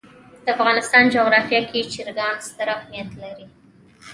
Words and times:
د 0.43 0.45
افغانستان 0.55 1.03
جغرافیه 1.15 1.61
کې 1.69 1.81
چرګان 1.93 2.35
ستر 2.47 2.67
اهمیت 2.75 3.09
لري. 3.21 3.45